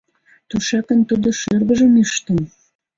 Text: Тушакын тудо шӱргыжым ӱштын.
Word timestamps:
Тушакын 0.49 0.99
тудо 1.09 1.27
шӱргыжым 1.39 1.93
ӱштын. 2.03 2.39